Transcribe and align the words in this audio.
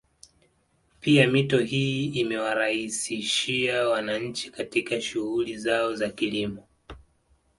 Pia 0.99 1.27
mito 1.27 1.59
hii 1.59 2.05
imewaraisishia 2.05 3.89
wananchi 3.89 4.51
katika 4.51 5.01
shughuli 5.01 5.57
zao 5.57 5.95
za 5.95 6.09
kilimo 6.09 6.67